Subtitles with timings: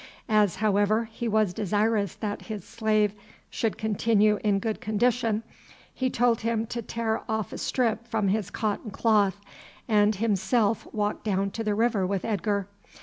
[0.29, 3.13] As, however, he was desirous that his slave
[3.51, 5.43] should continue in good condition,
[5.93, 9.39] he told him to tear off a strip from his cotton cloth,
[9.87, 12.67] and himself walked down to the river with Edgar.